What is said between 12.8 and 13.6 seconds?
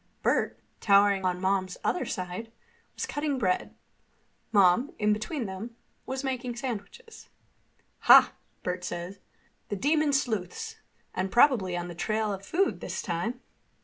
time."